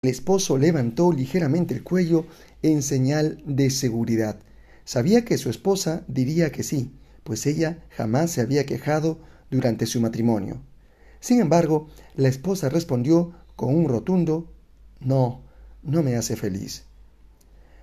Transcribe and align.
El 0.00 0.10
esposo 0.10 0.58
levantó 0.58 1.10
ligeramente 1.10 1.74
el 1.74 1.82
cuello 1.82 2.24
en 2.62 2.84
señal 2.84 3.42
de 3.44 3.68
seguridad. 3.68 4.38
Sabía 4.84 5.24
que 5.24 5.38
su 5.38 5.50
esposa 5.50 6.04
diría 6.06 6.52
que 6.52 6.62
sí, 6.62 6.92
pues 7.24 7.46
ella 7.46 7.84
jamás 7.90 8.30
se 8.30 8.40
había 8.40 8.64
quejado 8.64 9.18
durante 9.50 9.86
su 9.86 10.00
matrimonio. 10.00 10.62
Sin 11.18 11.40
embargo, 11.40 11.88
la 12.14 12.28
esposa 12.28 12.68
respondió 12.68 13.32
con 13.56 13.74
un 13.74 13.88
rotundo 13.88 14.52
No, 15.00 15.42
no 15.82 16.04
me 16.04 16.14
hace 16.14 16.36
feliz. 16.36 16.84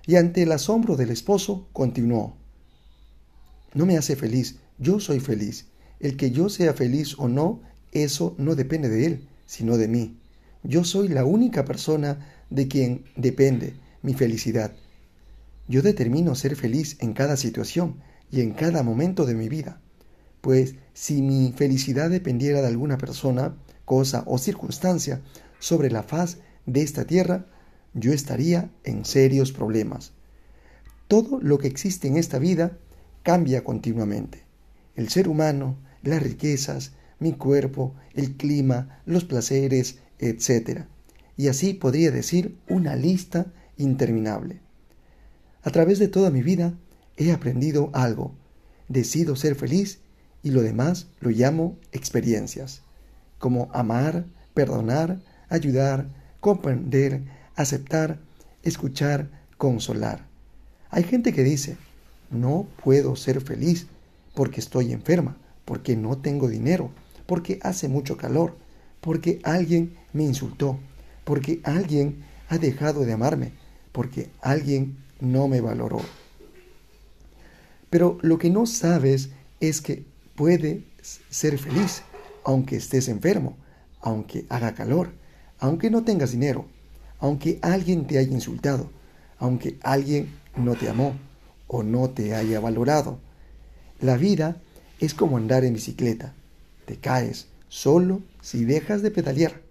Y 0.06 0.16
ante 0.16 0.44
el 0.44 0.52
asombro 0.52 0.96
del 0.96 1.10
esposo, 1.10 1.68
continuó 1.74 2.34
No 3.74 3.84
me 3.84 3.98
hace 3.98 4.16
feliz, 4.16 4.56
yo 4.78 5.00
soy 5.00 5.20
feliz. 5.20 5.66
El 6.00 6.16
que 6.16 6.30
yo 6.30 6.48
sea 6.48 6.72
feliz 6.72 7.14
o 7.18 7.28
no, 7.28 7.60
eso 7.92 8.34
no 8.38 8.54
depende 8.54 8.88
de 8.88 9.04
él, 9.04 9.28
sino 9.44 9.76
de 9.76 9.88
mí. 9.88 10.16
Yo 10.62 10.84
soy 10.84 11.08
la 11.08 11.24
única 11.24 11.64
persona 11.64 12.26
de 12.50 12.68
quien 12.68 13.04
depende 13.16 13.74
mi 14.02 14.14
felicidad. 14.14 14.72
Yo 15.68 15.82
determino 15.82 16.34
ser 16.34 16.56
feliz 16.56 16.96
en 17.00 17.12
cada 17.12 17.36
situación 17.36 17.96
y 18.30 18.40
en 18.40 18.52
cada 18.52 18.82
momento 18.82 19.26
de 19.26 19.34
mi 19.34 19.48
vida, 19.48 19.80
pues 20.40 20.76
si 20.92 21.22
mi 21.22 21.52
felicidad 21.56 22.10
dependiera 22.10 22.60
de 22.60 22.68
alguna 22.68 22.98
persona, 22.98 23.56
cosa 23.84 24.22
o 24.26 24.38
circunstancia 24.38 25.22
sobre 25.58 25.90
la 25.90 26.02
faz 26.02 26.38
de 26.66 26.82
esta 26.82 27.04
tierra, 27.04 27.46
yo 27.94 28.12
estaría 28.12 28.70
en 28.84 29.04
serios 29.04 29.52
problemas. 29.52 30.12
Todo 31.08 31.40
lo 31.40 31.58
que 31.58 31.68
existe 31.68 32.08
en 32.08 32.16
esta 32.16 32.38
vida 32.38 32.78
cambia 33.22 33.64
continuamente. 33.64 34.44
El 34.94 35.08
ser 35.08 35.28
humano, 35.28 35.78
las 36.02 36.22
riquezas, 36.22 36.92
mi 37.18 37.32
cuerpo, 37.32 37.94
el 38.14 38.36
clima, 38.36 39.00
los 39.06 39.24
placeres, 39.24 39.98
etc. 40.18 40.86
Y 41.36 41.48
así 41.48 41.74
podría 41.74 42.10
decir 42.10 42.56
una 42.68 42.96
lista 42.96 43.46
interminable. 43.76 44.60
A 45.62 45.70
través 45.70 45.98
de 45.98 46.08
toda 46.08 46.30
mi 46.30 46.42
vida 46.42 46.74
he 47.16 47.32
aprendido 47.32 47.90
algo. 47.92 48.34
Decido 48.88 49.36
ser 49.36 49.54
feliz 49.56 50.00
y 50.42 50.50
lo 50.50 50.62
demás 50.62 51.08
lo 51.20 51.30
llamo 51.30 51.76
experiencias, 51.92 52.82
como 53.38 53.68
amar, 53.72 54.26
perdonar, 54.54 55.20
ayudar, 55.48 56.08
comprender, 56.40 57.22
aceptar, 57.56 58.20
escuchar, 58.62 59.28
consolar. 59.56 60.26
Hay 60.90 61.02
gente 61.02 61.32
que 61.32 61.42
dice, 61.42 61.76
no 62.30 62.68
puedo 62.84 63.16
ser 63.16 63.40
feliz 63.40 63.86
porque 64.34 64.60
estoy 64.60 64.92
enferma, 64.92 65.36
porque 65.64 65.96
no 65.96 66.18
tengo 66.18 66.48
dinero, 66.48 66.90
porque 67.26 67.58
hace 67.62 67.88
mucho 67.88 68.16
calor, 68.16 68.56
porque 69.00 69.40
alguien 69.42 69.96
me 70.16 70.24
insultó, 70.24 70.78
porque 71.24 71.60
alguien 71.62 72.24
ha 72.48 72.58
dejado 72.58 73.04
de 73.04 73.12
amarme, 73.12 73.52
porque 73.92 74.30
alguien 74.40 74.96
no 75.20 75.46
me 75.48 75.60
valoró. 75.60 76.00
Pero 77.90 78.18
lo 78.22 78.38
que 78.38 78.50
no 78.50 78.66
sabes 78.66 79.30
es 79.60 79.80
que 79.80 80.04
puedes 80.34 80.82
ser 81.30 81.58
feliz 81.58 82.02
aunque 82.44 82.76
estés 82.76 83.08
enfermo, 83.08 83.56
aunque 84.00 84.46
haga 84.48 84.74
calor, 84.74 85.12
aunque 85.58 85.90
no 85.90 86.04
tengas 86.04 86.32
dinero, 86.32 86.66
aunque 87.18 87.58
alguien 87.62 88.06
te 88.06 88.18
haya 88.18 88.32
insultado, 88.32 88.90
aunque 89.38 89.78
alguien 89.82 90.28
no 90.56 90.74
te 90.74 90.88
amó 90.88 91.14
o 91.66 91.82
no 91.82 92.10
te 92.10 92.34
haya 92.34 92.60
valorado. 92.60 93.18
La 94.00 94.16
vida 94.16 94.60
es 95.00 95.14
como 95.14 95.36
andar 95.36 95.64
en 95.64 95.74
bicicleta. 95.74 96.34
Te 96.84 96.96
caes 96.96 97.48
solo 97.68 98.22
si 98.40 98.64
dejas 98.64 99.02
de 99.02 99.10
pedalear. 99.10 99.65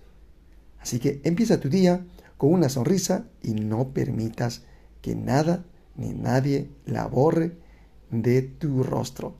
Así 0.85 0.99
que 0.99 1.19
empieza 1.23 1.59
tu 1.59 1.67
día 1.67 2.05
con 2.37 2.53
una 2.53 2.69
sonrisa 2.69 3.25
y 3.41 3.55
no 3.55 3.89
permitas 3.89 4.61
que 5.01 5.15
nada 5.15 5.65
ni 5.95 6.13
nadie 6.13 6.69
la 6.85 7.07
borre 7.07 7.57
de 8.11 8.43
tu 8.43 8.83
rostro. 8.83 9.35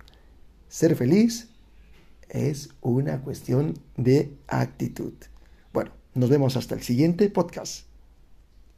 Ser 0.69 0.95
feliz 0.95 1.49
es 2.29 2.69
una 2.81 3.21
cuestión 3.21 3.75
de 3.95 4.35
actitud. 4.47 5.13
Bueno, 5.71 5.91
nos 6.15 6.31
vemos 6.31 6.57
hasta 6.57 6.73
el 6.73 6.81
siguiente 6.81 7.29
podcast. 7.29 7.85